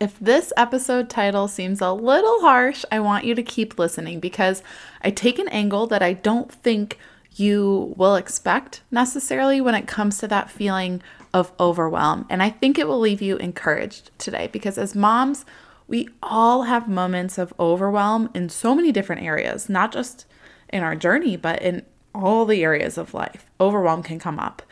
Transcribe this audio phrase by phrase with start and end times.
[0.00, 4.62] if this episode title seems a little harsh, I want you to keep listening because
[5.02, 6.98] I take an angle that I don't think
[7.36, 11.02] you will expect necessarily when it comes to that feeling
[11.34, 12.26] of overwhelm.
[12.30, 15.44] And I think it will leave you encouraged today because as moms,
[15.86, 20.24] we all have moments of overwhelm in so many different areas, not just
[20.70, 23.50] in our journey, but in all the areas of life.
[23.60, 24.62] Overwhelm can come up.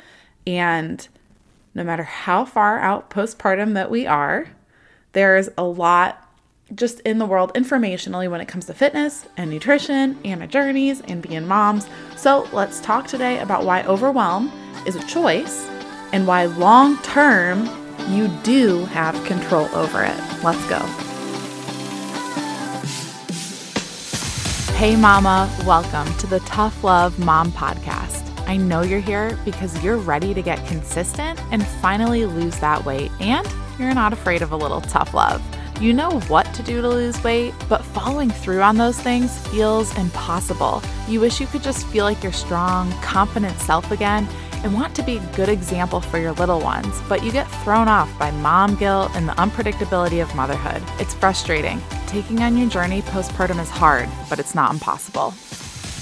[0.46, 1.06] And
[1.74, 4.48] no matter how far out postpartum that we are,
[5.18, 6.24] there's a lot
[6.76, 11.00] just in the world informationally when it comes to fitness and nutrition and our journeys
[11.00, 11.88] and being moms.
[12.16, 14.52] So let's talk today about why overwhelm
[14.86, 15.68] is a choice
[16.12, 17.68] and why long term
[18.10, 20.16] you do have control over it.
[20.44, 20.78] Let's go.
[24.76, 28.24] Hey, Mama, welcome to the Tough Love Mom Podcast.
[28.46, 33.10] I know you're here because you're ready to get consistent and finally lose that weight,
[33.18, 33.44] and
[33.78, 35.42] you're not afraid of a little tough love.
[35.80, 39.96] You know what to do to lose weight, but following through on those things feels
[39.96, 40.82] impossible.
[41.06, 44.28] You wish you could just feel like your strong, confident self again
[44.64, 47.86] and want to be a good example for your little ones, but you get thrown
[47.86, 50.82] off by mom guilt and the unpredictability of motherhood.
[50.98, 51.80] It's frustrating.
[52.08, 55.30] Taking on your journey postpartum is hard, but it's not impossible.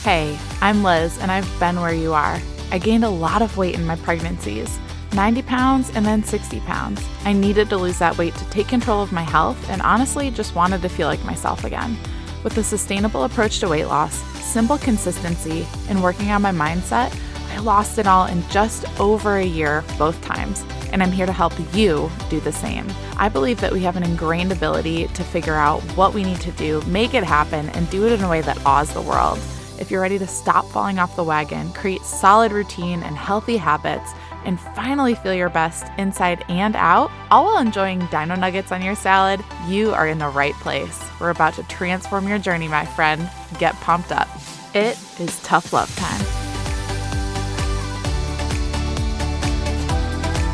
[0.02, 2.40] Hey, I'm Liz, and I've been where you are.
[2.72, 4.78] I gained a lot of weight in my pregnancies
[5.16, 7.02] 90 pounds and then 60 pounds.
[7.24, 10.54] I needed to lose that weight to take control of my health and honestly just
[10.54, 11.96] wanted to feel like myself again.
[12.44, 17.18] With a sustainable approach to weight loss, simple consistency, and working on my mindset,
[17.50, 21.32] I lost it all in just over a year both times, and I'm here to
[21.32, 22.86] help you do the same.
[23.16, 26.52] I believe that we have an ingrained ability to figure out what we need to
[26.52, 29.38] do, make it happen, and do it in a way that awes the world.
[29.78, 34.12] If you're ready to stop falling off the wagon, create solid routine and healthy habits,
[34.46, 38.94] and finally feel your best inside and out, all while enjoying dino nuggets on your
[38.94, 41.04] salad, you are in the right place.
[41.20, 43.28] We're about to transform your journey, my friend.
[43.58, 44.28] Get pumped up.
[44.74, 46.20] It is tough love time.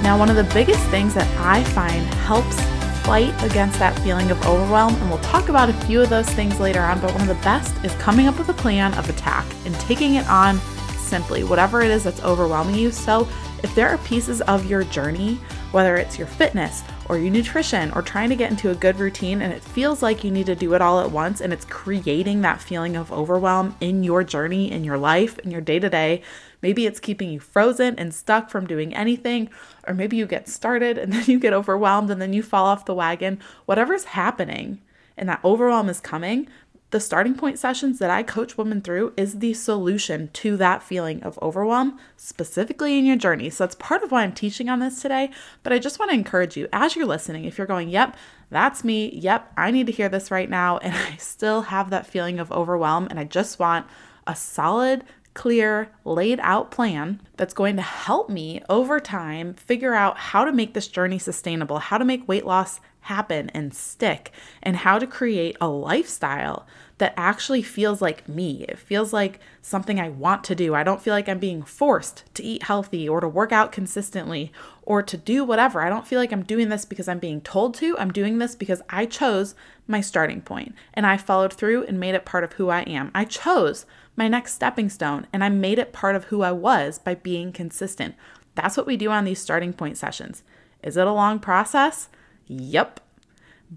[0.02, 2.60] Now, one of the biggest things that I find helps
[3.06, 6.58] fight against that feeling of overwhelm, and we'll talk about a few of those things
[6.58, 9.44] later on, but one of the best is coming up with a plan of attack
[9.64, 10.58] and taking it on
[10.98, 12.90] simply, whatever it is that's overwhelming you.
[12.90, 13.28] So,
[13.62, 15.34] if there are pieces of your journey,
[15.70, 19.40] whether it's your fitness or your nutrition or trying to get into a good routine,
[19.42, 22.40] and it feels like you need to do it all at once and it's creating
[22.40, 26.22] that feeling of overwhelm in your journey, in your life, in your day to day,
[26.60, 29.48] maybe it's keeping you frozen and stuck from doing anything,
[29.86, 32.84] or maybe you get started and then you get overwhelmed and then you fall off
[32.84, 33.40] the wagon.
[33.66, 34.80] Whatever's happening
[35.16, 36.48] and that overwhelm is coming,
[36.92, 41.22] the starting point sessions that I coach women through is the solution to that feeling
[41.22, 43.48] of overwhelm, specifically in your journey.
[43.48, 45.30] So that's part of why I'm teaching on this today.
[45.62, 48.14] But I just want to encourage you as you're listening, if you're going, yep,
[48.50, 52.06] that's me, yep, I need to hear this right now, and I still have that
[52.06, 53.86] feeling of overwhelm, and I just want
[54.26, 60.18] a solid, clear, laid out plan that's going to help me over time figure out
[60.18, 64.32] how to make this journey sustainable, how to make weight loss happen and stick,
[64.62, 66.66] and how to create a lifestyle
[66.98, 68.64] that actually feels like me.
[68.68, 70.74] It feels like something I want to do.
[70.74, 74.52] I don't feel like I'm being forced to eat healthy or to work out consistently
[74.82, 75.80] or to do whatever.
[75.80, 77.98] I don't feel like I'm doing this because I'm being told to.
[77.98, 79.56] I'm doing this because I chose
[79.88, 83.10] my starting point and I followed through and made it part of who I am.
[83.14, 87.00] I chose my next stepping stone and I made it part of who I was
[87.00, 88.14] by being consistent.
[88.54, 90.44] That's what we do on these starting point sessions.
[90.84, 92.08] Is it a long process?
[92.46, 93.00] Yep.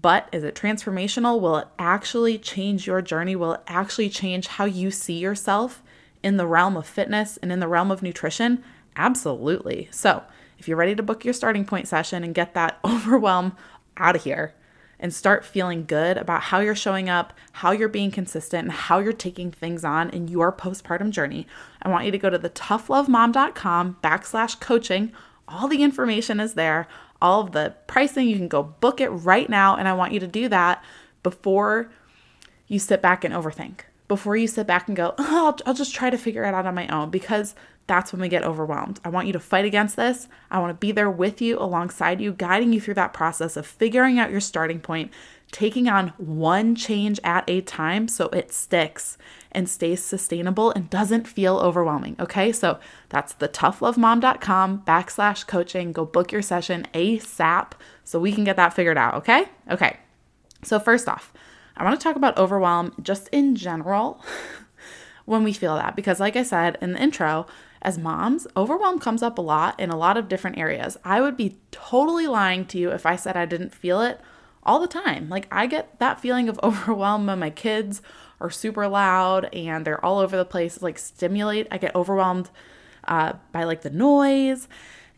[0.00, 1.40] But is it transformational?
[1.40, 3.34] Will it actually change your journey?
[3.34, 5.82] Will it actually change how you see yourself
[6.22, 8.62] in the realm of fitness and in the realm of nutrition?
[8.94, 9.88] Absolutely.
[9.90, 10.22] So,
[10.58, 13.56] if you're ready to book your starting point session and get that overwhelm
[13.96, 14.54] out of here
[14.98, 18.98] and start feeling good about how you're showing up, how you're being consistent, and how
[18.98, 21.46] you're taking things on in your postpartum journey,
[21.82, 25.12] I want you to go to the toughlovemom.com backslash coaching.
[25.48, 26.88] All the information is there
[27.26, 28.28] all of the pricing.
[28.28, 29.74] You can go book it right now.
[29.74, 30.82] And I want you to do that
[31.24, 31.90] before
[32.68, 35.94] you sit back and overthink, before you sit back and go, oh, I'll, I'll just
[35.94, 37.56] try to figure it out on my own because
[37.88, 39.00] that's when we get overwhelmed.
[39.04, 40.28] I want you to fight against this.
[40.50, 43.66] I want to be there with you, alongside you, guiding you through that process of
[43.66, 45.12] figuring out your starting point,
[45.52, 49.16] taking on one change at a time so it sticks
[49.52, 52.16] and stays sustainable and doesn't feel overwhelming.
[52.20, 52.78] Okay, so
[53.08, 55.92] that's the toughlovemom.com backslash coaching.
[55.92, 57.72] Go book your session ASAP
[58.04, 59.14] so we can get that figured out.
[59.14, 59.98] Okay, okay.
[60.62, 61.32] So, first off,
[61.76, 64.22] I want to talk about overwhelm just in general
[65.24, 67.46] when we feel that, because, like I said in the intro,
[67.82, 70.96] as moms, overwhelm comes up a lot in a lot of different areas.
[71.04, 74.20] I would be totally lying to you if I said I didn't feel it
[74.66, 75.28] all the time.
[75.28, 78.02] Like I get that feeling of overwhelm when my kids
[78.40, 80.82] are super loud and they're all over the place.
[80.82, 81.66] Like stimulate.
[81.70, 82.50] I get overwhelmed
[83.04, 84.68] uh, by like the noise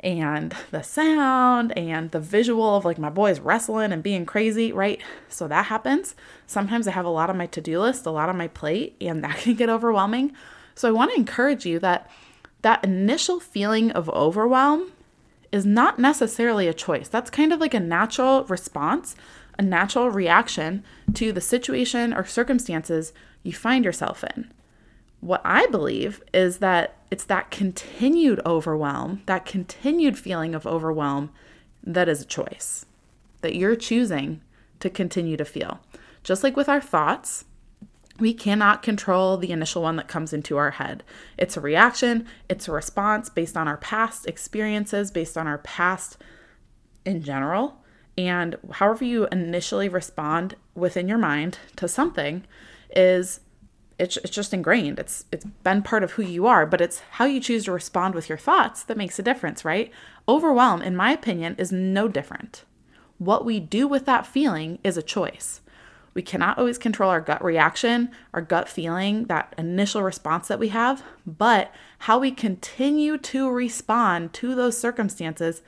[0.01, 5.01] and the sound and the visual of like my boys wrestling and being crazy, right?
[5.29, 6.15] So that happens.
[6.47, 8.97] Sometimes I have a lot on my to do list, a lot on my plate,
[9.01, 10.33] and that can get overwhelming.
[10.75, 12.11] So I want to encourage you that
[12.63, 14.93] that initial feeling of overwhelm
[15.53, 17.09] is not necessarily a choice.
[17.09, 19.17] That's kind of like a natural response,
[19.59, 20.85] a natural reaction
[21.15, 23.13] to the situation or circumstances
[23.43, 24.53] you find yourself in.
[25.21, 31.31] What I believe is that it's that continued overwhelm, that continued feeling of overwhelm
[31.83, 32.85] that is a choice
[33.41, 34.41] that you're choosing
[34.81, 35.81] to continue to feel.
[36.23, 37.45] Just like with our thoughts,
[38.19, 41.03] we cannot control the initial one that comes into our head.
[41.37, 46.19] It's a reaction, it's a response based on our past experiences, based on our past
[47.05, 47.83] in general.
[48.17, 52.45] And however you initially respond within your mind to something
[52.95, 53.41] is
[53.99, 54.99] it's, it's just ingrained.
[54.99, 58.15] It's it's been part of who you are, but it's how you choose to respond
[58.15, 59.91] with your thoughts that makes a difference, right?
[60.29, 62.65] Overwhelm, in my opinion, is no different.
[63.19, 65.61] What we do with that feeling is a choice.
[66.15, 70.69] We cannot always control our gut reaction, our gut feeling, that initial response that we
[70.69, 75.63] have, but how we continue to respond to those circumstances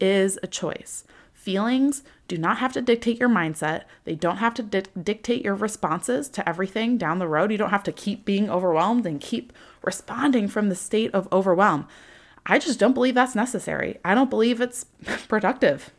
[0.00, 1.04] is a choice.
[1.32, 3.82] Feelings do not have to dictate your mindset.
[4.04, 7.52] They don't have to di- dictate your responses to everything down the road.
[7.52, 9.52] You don't have to keep being overwhelmed and keep
[9.82, 11.86] responding from the state of overwhelm.
[12.46, 13.98] I just don't believe that's necessary.
[14.04, 14.84] I don't believe it's
[15.28, 15.90] productive.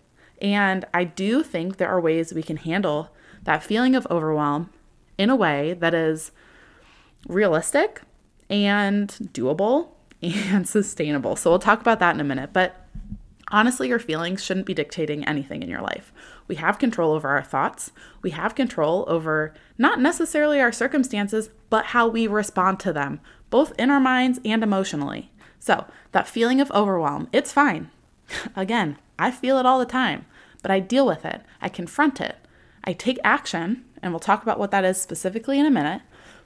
[0.42, 3.12] And I do think there are ways we can handle
[3.46, 4.70] that feeling of overwhelm
[5.18, 6.32] in a way that is
[7.28, 8.02] realistic
[8.50, 9.90] and doable
[10.22, 11.36] and sustainable.
[11.36, 12.52] So we'll talk about that in a minute.
[12.54, 12.86] But
[13.52, 16.12] Honestly, your feelings shouldn't be dictating anything in your life.
[16.48, 17.92] We have control over our thoughts.
[18.22, 23.20] We have control over not necessarily our circumstances, but how we respond to them,
[23.50, 25.32] both in our minds and emotionally.
[25.60, 27.92] So, that feeling of overwhelm, it's fine.
[28.56, 30.26] Again, I feel it all the time,
[30.62, 31.42] but I deal with it.
[31.62, 32.38] I confront it.
[32.86, 36.02] I take action, and we'll talk about what that is specifically in a minute,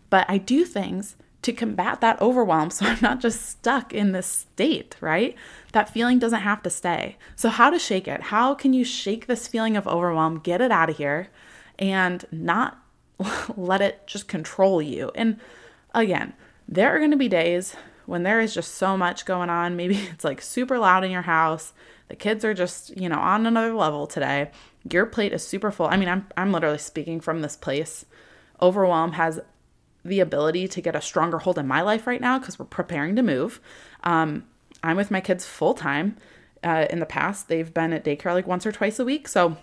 [0.10, 4.28] but I do things to combat that overwhelm so I'm not just stuck in this
[4.28, 5.36] state, right?
[5.72, 7.18] That feeling doesn't have to stay.
[7.36, 8.24] So, how to shake it?
[8.24, 11.30] How can you shake this feeling of overwhelm, get it out of here,
[11.78, 12.80] and not
[13.56, 15.12] let it just control you?
[15.16, 15.40] And
[15.94, 16.34] again,
[16.68, 17.76] there are going to be days
[18.06, 19.76] when there is just so much going on.
[19.76, 21.74] Maybe it's like super loud in your house.
[22.08, 24.50] The kids are just, you know, on another level today.
[24.90, 25.88] Your plate is super full.
[25.88, 28.06] I mean, I'm I'm literally speaking from this place.
[28.62, 29.40] Overwhelm has
[30.06, 33.16] the ability to get a stronger hold in my life right now because we're preparing
[33.16, 33.60] to move.
[34.04, 34.46] Um,
[34.84, 36.18] I'm with my kids full time.
[36.64, 39.58] Uh, in the past, they've been at daycare like once or twice a week, so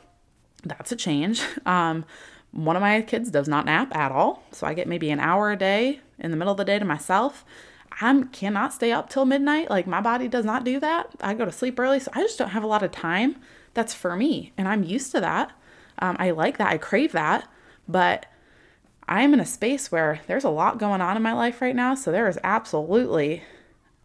[0.64, 1.42] that's a change.
[1.66, 2.04] Um,
[2.52, 5.50] one of my kids does not nap at all, so I get maybe an hour
[5.50, 7.44] a day in the middle of the day to myself.
[8.00, 9.68] I cannot stay up till midnight.
[9.68, 11.10] Like my body does not do that.
[11.20, 13.36] I go to sleep early, so I just don't have a lot of time.
[13.76, 15.52] That's for me, and I'm used to that.
[15.98, 16.72] Um, I like that.
[16.72, 17.46] I crave that,
[17.86, 18.24] but
[19.06, 21.94] I'm in a space where there's a lot going on in my life right now,
[21.94, 23.42] so there is absolutely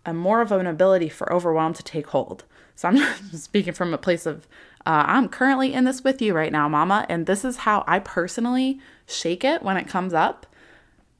[0.05, 2.43] a more of an ability for overwhelm to take hold.
[2.75, 2.97] So I'm
[3.33, 4.45] speaking from a place of
[4.85, 7.99] uh, I'm currently in this with you right now, mama, and this is how I
[7.99, 8.77] personally
[9.07, 10.47] shake it when it comes up.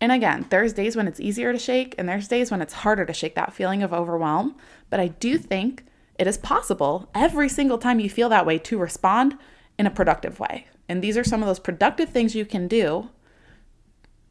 [0.02, 3.06] And again, there's days when it's easier to shake, and there's days when it's harder
[3.06, 4.58] to shake that feeling of overwhelm.
[4.90, 5.86] But I do think
[6.22, 9.36] it is possible every single time you feel that way to respond
[9.80, 10.68] in a productive way.
[10.88, 13.10] And these are some of those productive things you can do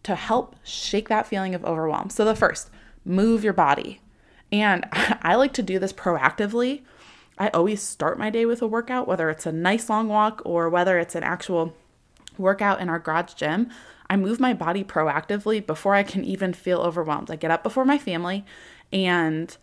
[0.05, 2.09] to help shake that feeling of overwhelm.
[2.09, 2.71] So, the first,
[3.05, 4.01] move your body.
[4.53, 6.83] And I like to do this proactively.
[7.39, 10.71] I always start my day with a workout, whether it's a nice long walk or
[10.71, 11.75] whether it's an actual
[12.39, 13.69] workout in our garage gym.
[14.09, 17.33] I move my body proactively before I can even feel overwhelmed.
[17.33, 18.45] I get up before my family
[18.93, 19.57] and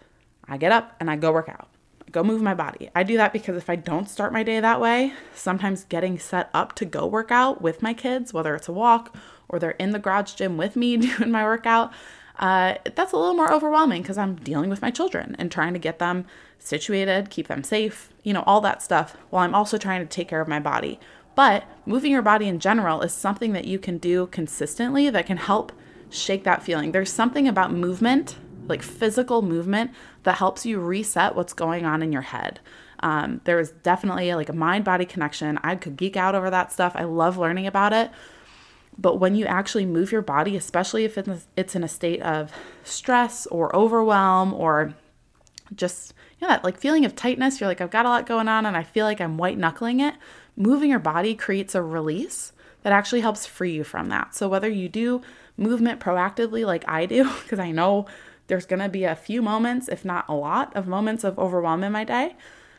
[0.45, 1.69] I get up and I go work out.
[2.11, 2.89] Go move my body.
[2.95, 6.49] I do that because if I don't start my day that way, sometimes getting set
[6.53, 9.15] up to go work out with my kids, whether it's a walk
[9.49, 11.91] or they're in the garage gym with me doing my workout,
[12.39, 15.79] uh, that's a little more overwhelming because I'm dealing with my children and trying to
[15.79, 16.25] get them
[16.59, 20.27] situated, keep them safe, you know, all that stuff, while I'm also trying to take
[20.27, 20.99] care of my body.
[21.35, 25.37] But moving your body in general is something that you can do consistently that can
[25.37, 25.71] help
[26.09, 26.91] shake that feeling.
[26.91, 28.37] There's something about movement,
[28.67, 29.91] like physical movement,
[30.23, 32.59] that helps you reset what's going on in your head.
[32.99, 35.59] Um, there is definitely like a mind body connection.
[35.63, 36.93] I could geek out over that stuff.
[36.95, 38.11] I love learning about it.
[38.97, 41.17] But when you actually move your body, especially if
[41.55, 42.51] it's in a state of
[42.83, 44.95] stress or overwhelm or
[45.75, 48.47] just, you know, that like feeling of tightness, you're like, I've got a lot going
[48.47, 50.15] on and I feel like I'm white knuckling it.
[50.55, 54.33] moving your body creates a release that actually helps free you from that.
[54.33, 55.21] So whether you do
[55.57, 58.07] movement proactively like I do, because I know
[58.47, 61.83] there's going to be a few moments, if not a lot of moments of overwhelm
[61.83, 62.35] in my day,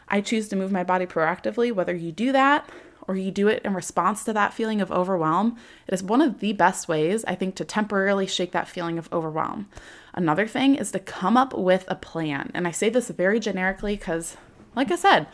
[0.08, 1.72] I choose to move my body proactively.
[1.72, 2.68] Whether you do that
[3.06, 5.56] or you do it in response to that feeling of overwhelm,
[5.86, 9.12] it is one of the best ways, I think, to temporarily shake that feeling of
[9.12, 9.68] overwhelm.
[10.14, 12.50] Another thing is to come up with a plan.
[12.54, 14.36] And I say this very generically because,
[14.74, 15.26] like I said,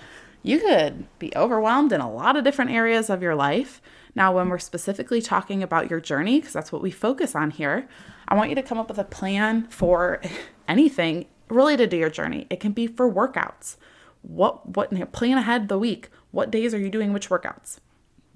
[0.43, 3.81] you could be overwhelmed in a lot of different areas of your life.
[4.15, 7.89] Now, when we're specifically talking about your journey, because that's what we focus on here,
[8.29, 10.21] I want you to come up with a plan for
[10.69, 12.47] anything related to your journey.
[12.51, 13.77] It can be for workouts.
[14.23, 16.09] What what plan ahead the week?
[16.31, 17.79] What days are you doing which workouts?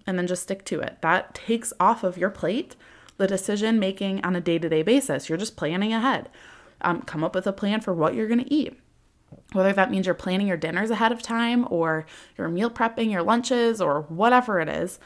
[0.07, 0.99] And then just stick to it.
[1.03, 2.77] That takes off of your plate
[3.17, 5.29] the decision making on a day-to-day basis.
[5.29, 6.29] You're just planning ahead.
[6.81, 8.79] Um, come up with a plan for what you're going to eat
[9.53, 13.23] whether that means you're planning your dinners ahead of time or you're meal prepping your
[13.23, 14.99] lunches or whatever it is,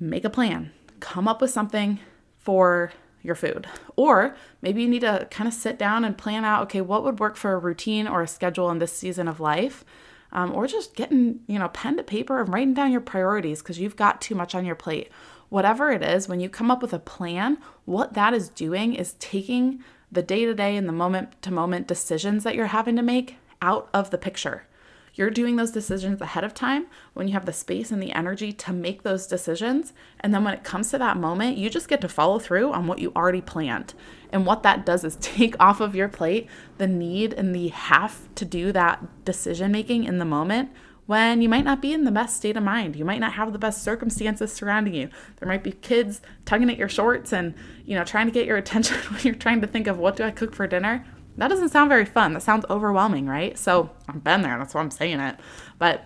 [0.00, 0.72] make a plan.
[1.00, 2.00] Come up with something
[2.38, 2.92] for
[3.24, 3.66] your food.
[3.96, 7.18] Or maybe you need to kind of sit down and plan out okay, what would
[7.18, 9.84] work for a routine or a schedule in this season of life?
[10.30, 13.78] Um, or just getting, you know, pen to paper and writing down your priorities because
[13.78, 15.10] you've got too much on your plate.
[15.48, 19.14] Whatever it is, when you come up with a plan, what that is doing is
[19.14, 23.02] taking the day to day and the moment to moment decisions that you're having to
[23.02, 24.66] make out of the picture.
[25.14, 28.52] You're doing those decisions ahead of time when you have the space and the energy
[28.52, 29.92] to make those decisions.
[30.20, 32.88] And then when it comes to that moment, you just get to follow through on
[32.88, 33.94] what you already planned.
[34.30, 38.28] And what that does is take off of your plate the need and the have
[38.34, 40.70] to do that decision making in the moment
[41.06, 42.96] when you might not be in the best state of mind.
[42.96, 45.10] You might not have the best circumstances surrounding you.
[45.36, 47.54] There might be kids tugging at your shorts and,
[47.84, 50.24] you know, trying to get your attention when you're trying to think of what do
[50.24, 51.04] I cook for dinner.
[51.36, 52.34] That doesn't sound very fun.
[52.34, 53.58] That sounds overwhelming, right?
[53.58, 54.56] So I've been there.
[54.58, 55.36] That's why I'm saying it.
[55.78, 56.04] But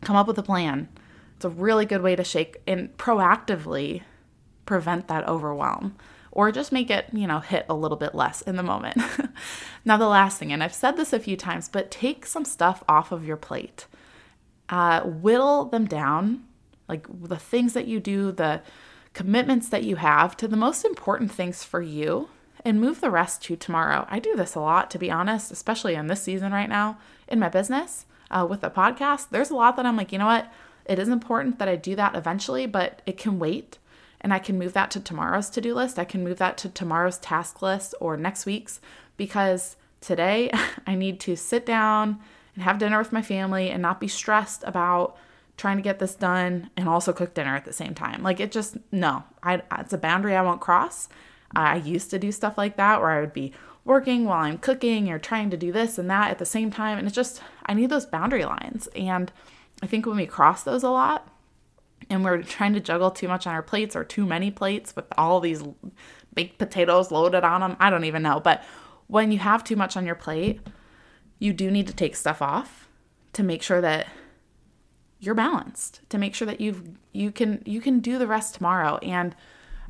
[0.00, 0.88] come up with a plan.
[1.36, 4.02] It's a really good way to shake and proactively
[4.66, 5.96] prevent that overwhelm
[6.32, 8.96] or just make it, you know, hit a little bit less in the moment.
[9.84, 12.84] now, the last thing, and I've said this a few times, but take some stuff
[12.88, 13.86] off of your plate.
[14.68, 16.44] Uh, whittle them down,
[16.88, 18.62] like the things that you do, the
[19.14, 22.28] commitments that you have, to the most important things for you
[22.64, 24.06] and move the rest to tomorrow.
[24.10, 26.98] I do this a lot, to be honest, especially in this season right now
[27.28, 29.28] in my business uh, with the podcast.
[29.30, 30.52] There's a lot that I'm like, you know what?
[30.84, 33.78] It is important that I do that eventually, but it can wait.
[34.20, 35.98] And I can move that to tomorrow's to do list.
[35.98, 38.80] I can move that to tomorrow's task list or next week's
[39.16, 40.50] because today
[40.86, 42.18] I need to sit down
[42.54, 45.16] and have dinner with my family and not be stressed about
[45.56, 48.22] trying to get this done and also cook dinner at the same time.
[48.22, 51.08] Like it just no, I it's a boundary I won't cross.
[51.54, 53.52] I used to do stuff like that where I would be
[53.84, 56.98] working while I'm cooking or trying to do this and that at the same time.
[56.98, 58.86] And it's just, I need those boundary lines.
[58.88, 59.32] And
[59.82, 61.28] I think when we cross those a lot
[62.10, 65.06] and we're trying to juggle too much on our plates or too many plates with
[65.16, 65.62] all these
[66.34, 68.40] baked potatoes loaded on them, I don't even know.
[68.40, 68.62] But
[69.06, 70.60] when you have too much on your plate,
[71.38, 72.88] you do need to take stuff off
[73.32, 74.06] to make sure that
[75.20, 78.98] you're balanced to make sure that you've you can you can do the rest tomorrow
[78.98, 79.34] and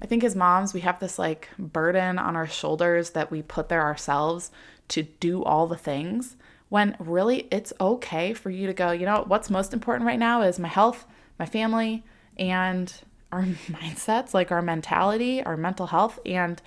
[0.00, 3.68] I think as moms, we have this like burden on our shoulders that we put
[3.68, 4.50] there ourselves
[4.88, 6.36] to do all the things
[6.68, 10.42] when really it's okay for you to go, you know, what's most important right now
[10.42, 11.06] is my health,
[11.38, 12.04] my family,
[12.36, 12.92] and
[13.32, 16.18] our mindsets, like our mentality, our mental health.
[16.26, 16.60] And,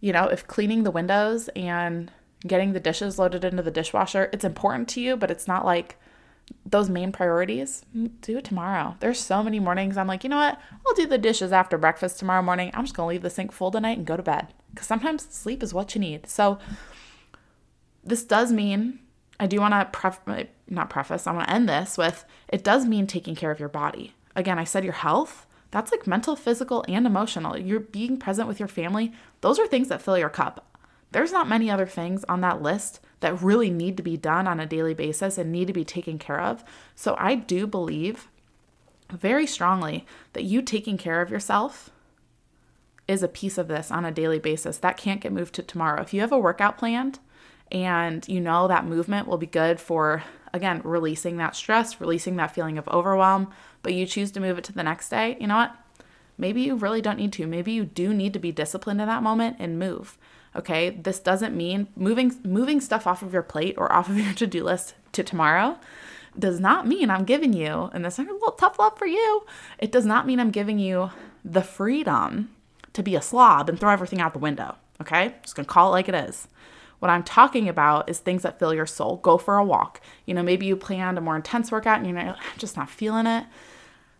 [0.00, 2.10] you know, if cleaning the windows and
[2.46, 5.96] getting the dishes loaded into the dishwasher, it's important to you, but it's not like
[6.64, 7.84] those main priorities,
[8.20, 8.96] do it tomorrow.
[9.00, 10.60] There's so many mornings I'm like, you know what?
[10.86, 12.70] I'll do the dishes after breakfast tomorrow morning.
[12.74, 15.26] I'm just going to leave the sink full tonight and go to bed because sometimes
[15.30, 16.26] sleep is what you need.
[16.26, 16.58] So,
[18.04, 19.00] this does mean
[19.40, 22.64] I do want to pref- uh, not preface, I want to end this with it
[22.64, 24.14] does mean taking care of your body.
[24.34, 27.58] Again, I said your health, that's like mental, physical, and emotional.
[27.58, 29.12] You're being present with your family.
[29.40, 30.64] Those are things that fill your cup.
[31.10, 34.60] There's not many other things on that list that really need to be done on
[34.60, 36.62] a daily basis and need to be taken care of.
[36.94, 38.28] So I do believe
[39.10, 41.90] very strongly that you taking care of yourself
[43.06, 44.78] is a piece of this on a daily basis.
[44.78, 46.02] That can't get moved to tomorrow.
[46.02, 47.18] If you have a workout planned
[47.72, 50.22] and you know that movement will be good for,
[50.52, 53.50] again, releasing that stress, releasing that feeling of overwhelm,
[53.82, 55.74] but you choose to move it to the next day, you know what?
[56.36, 57.46] Maybe you really don't need to.
[57.46, 60.18] Maybe you do need to be disciplined in that moment and move.
[60.56, 64.32] Okay, this doesn't mean moving moving stuff off of your plate or off of your
[64.34, 65.78] to-do list to tomorrow
[66.38, 69.44] does not mean I'm giving you, and this is a little tough love for you.
[69.78, 71.10] It does not mean I'm giving you
[71.44, 72.50] the freedom
[72.92, 74.76] to be a slob and throw everything out the window.
[75.00, 76.48] Okay, just gonna call it like it is.
[76.98, 79.18] What I'm talking about is things that fill your soul.
[79.18, 80.00] Go for a walk.
[80.26, 83.44] You know, maybe you planned a more intense workout and you're just not feeling it.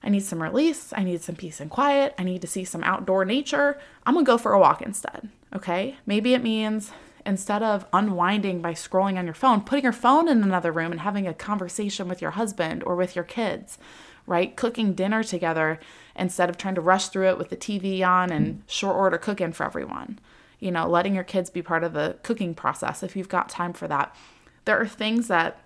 [0.09, 0.95] I need some release.
[0.97, 2.15] I need some peace and quiet.
[2.17, 3.79] I need to see some outdoor nature.
[4.07, 5.29] I'm going to go for a walk instead.
[5.55, 5.97] Okay.
[6.07, 6.93] Maybe it means
[7.27, 11.03] instead of unwinding by scrolling on your phone, putting your phone in another room and
[11.03, 13.77] having a conversation with your husband or with your kids,
[14.25, 14.57] right?
[14.57, 15.79] Cooking dinner together
[16.17, 19.53] instead of trying to rush through it with the TV on and short order cooking
[19.53, 20.19] for everyone.
[20.59, 23.75] You know, letting your kids be part of the cooking process if you've got time
[23.75, 24.17] for that.
[24.65, 25.61] There are things that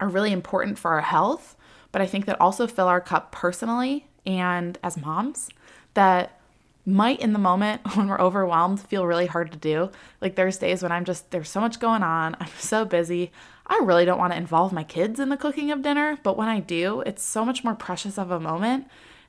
[0.00, 1.56] are really important for our health,
[1.92, 5.48] but I think that also fill our cup personally and as moms
[5.94, 6.40] that
[6.86, 9.90] might in the moment when we're overwhelmed feel really hard to do.
[10.20, 12.36] Like there's days when I'm just there's so much going on.
[12.40, 13.32] I'm so busy.
[13.66, 16.48] I really don't want to involve my kids in the cooking of dinner, but when
[16.48, 18.88] I do, it's so much more precious of a moment.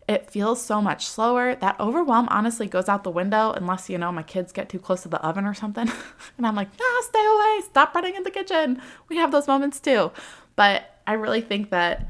[0.09, 1.53] It feels so much slower.
[1.53, 5.03] That overwhelm honestly goes out the window unless you know my kids get too close
[5.03, 5.89] to the oven or something.
[6.37, 7.61] and I'm like, "Ah, stay away.
[7.69, 10.11] Stop running in the kitchen." We have those moments too.
[10.55, 12.09] But I really think that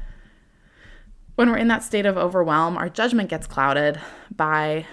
[1.34, 4.00] when we're in that state of overwhelm, our judgment gets clouded
[4.34, 4.86] by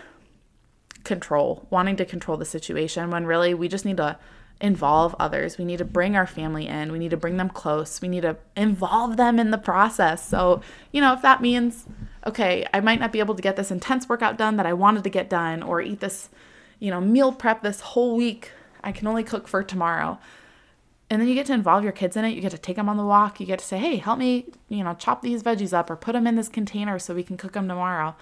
[1.03, 4.17] control, wanting to control the situation when really we just need to
[4.61, 5.57] involve others.
[5.57, 6.91] We need to bring our family in.
[6.91, 8.01] We need to bring them close.
[8.01, 10.27] We need to involve them in the process.
[10.27, 11.85] So, you know, if that means,
[12.25, 15.03] okay, I might not be able to get this intense workout done that I wanted
[15.05, 16.29] to get done or eat this,
[16.79, 18.51] you know, meal prep this whole week,
[18.83, 20.19] I can only cook for tomorrow.
[21.09, 22.35] And then you get to involve your kids in it.
[22.35, 23.39] You get to take them on the walk.
[23.39, 26.13] You get to say, hey, help me, you know, chop these veggies up or put
[26.13, 28.15] them in this container so we can cook them tomorrow.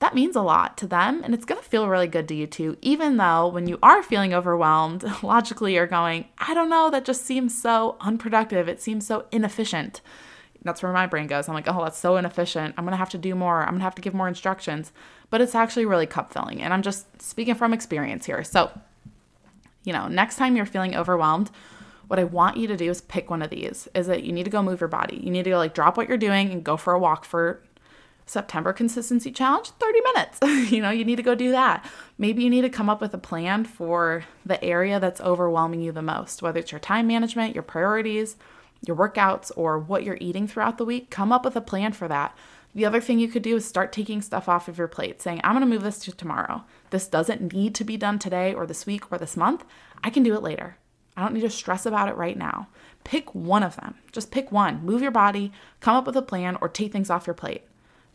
[0.00, 2.46] That means a lot to them and it's going to feel really good to you
[2.46, 7.04] too even though when you are feeling overwhelmed logically you're going i don't know that
[7.04, 8.68] just seems so unproductive.
[8.68, 10.00] It seems so inefficient.
[10.62, 11.48] That's where my brain goes.
[11.48, 12.74] I'm like oh that's so inefficient.
[12.76, 13.62] I'm going to have to do more.
[13.62, 14.92] I'm going to have to give more instructions.
[15.30, 18.44] But it's actually really cup filling and i'm just speaking from experience here.
[18.44, 18.72] So
[19.84, 21.50] you know next time you're feeling overwhelmed
[22.08, 24.44] what I want you to do is pick one of these is that you need
[24.44, 25.20] to go move your body.
[25.22, 27.62] You need to go like drop what you're doing and go for a walk for
[28.26, 30.38] September consistency challenge, 30 minutes.
[30.72, 31.88] you know, you need to go do that.
[32.18, 35.92] Maybe you need to come up with a plan for the area that's overwhelming you
[35.92, 38.36] the most, whether it's your time management, your priorities,
[38.86, 41.10] your workouts, or what you're eating throughout the week.
[41.10, 42.36] Come up with a plan for that.
[42.74, 45.40] The other thing you could do is start taking stuff off of your plate, saying,
[45.44, 46.64] I'm to move this to tomorrow.
[46.90, 49.64] This doesn't need to be done today or this week or this month.
[50.02, 50.76] I can do it later.
[51.16, 52.68] I don't need to stress about it right now.
[53.04, 53.94] Pick one of them.
[54.12, 54.84] Just pick one.
[54.84, 57.62] Move your body, come up with a plan, or take things off your plate.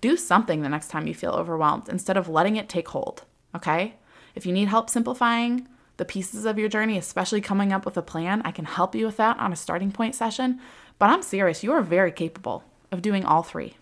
[0.01, 3.23] Do something the next time you feel overwhelmed instead of letting it take hold,
[3.55, 3.95] okay?
[4.35, 8.01] If you need help simplifying the pieces of your journey, especially coming up with a
[8.01, 10.59] plan, I can help you with that on a starting point session.
[10.97, 13.75] But I'm serious, you are very capable of doing all three.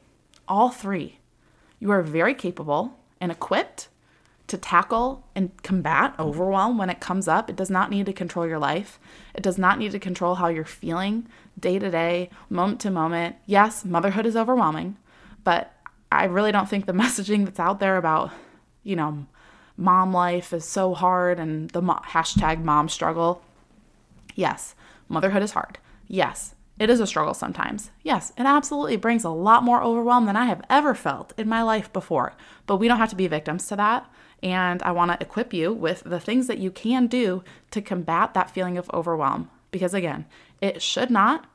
[0.47, 1.19] All three.
[1.79, 3.87] You are very capable and equipped
[4.47, 7.49] to tackle and combat overwhelm when it comes up.
[7.49, 8.99] It does not need to control your life.
[9.35, 11.27] It does not need to control how you're feeling
[11.59, 13.35] day to day, moment to moment.
[13.45, 14.97] Yes, motherhood is overwhelming,
[15.43, 15.73] but
[16.11, 18.31] I really don't think the messaging that's out there about,
[18.83, 19.25] you know,
[19.75, 23.41] mom life is so hard and the mo- hashtag mom struggle.
[24.35, 24.75] Yes,
[25.09, 25.77] motherhood is hard.
[26.07, 27.91] Yes, it is a struggle sometimes.
[28.03, 31.63] Yes, it absolutely brings a lot more overwhelm than I have ever felt in my
[31.63, 32.33] life before.
[32.65, 34.09] But we don't have to be victims to that.
[34.43, 38.33] And I want to equip you with the things that you can do to combat
[38.33, 39.49] that feeling of overwhelm.
[39.71, 40.25] Because again,
[40.61, 41.45] it should not,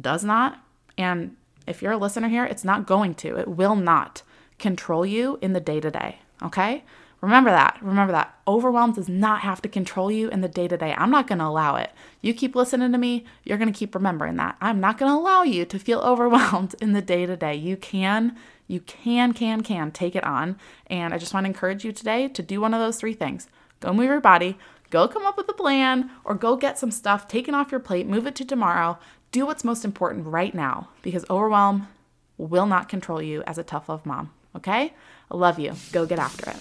[0.00, 0.64] does not,
[0.96, 4.22] and if you're a listener here, it's not going to, it will not
[4.58, 6.20] control you in the day to day.
[6.42, 6.84] Okay?
[7.20, 7.76] Remember that.
[7.82, 8.34] Remember that.
[8.48, 10.94] Overwhelm does not have to control you in the day to day.
[10.96, 11.90] I'm not going to allow it.
[12.22, 14.56] You keep listening to me, you're going to keep remembering that.
[14.60, 17.54] I'm not going to allow you to feel overwhelmed in the day to day.
[17.54, 18.36] You can,
[18.70, 20.58] you can, can, can take it on.
[20.86, 23.48] And I just want to encourage you today to do one of those three things
[23.80, 24.58] go move your body,
[24.90, 28.06] go come up with a plan, or go get some stuff taken off your plate,
[28.06, 28.98] move it to tomorrow.
[29.32, 31.88] Do what's most important right now because overwhelm
[32.36, 34.32] will not control you as a tough love mom.
[34.54, 34.92] Okay?
[35.30, 35.72] I love you.
[35.92, 36.60] Go get after it.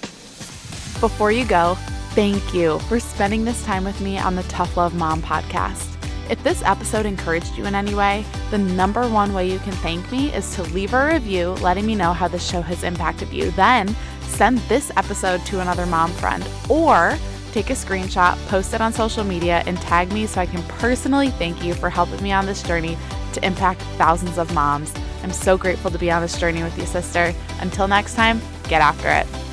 [1.02, 1.76] Before you go,
[2.12, 5.98] thank you for spending this time with me on the Tough Love Mom podcast.
[6.30, 10.12] If this episode encouraged you in any way, the number one way you can thank
[10.12, 13.52] me is to leave a review letting me know how the show has impacted you.
[13.52, 17.18] Then send this episode to another mom friend or
[17.52, 21.30] Take a screenshot, post it on social media, and tag me so I can personally
[21.32, 22.96] thank you for helping me on this journey
[23.34, 24.94] to impact thousands of moms.
[25.24, 27.34] I'm so grateful to be on this journey with you, sister.
[27.60, 29.48] Until next time, get after it.